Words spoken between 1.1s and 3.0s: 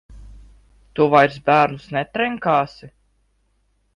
vairs bērnus netrenkāsi?